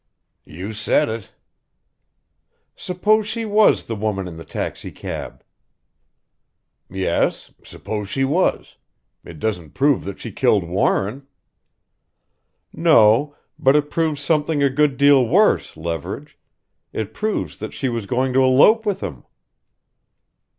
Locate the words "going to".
18.07-18.43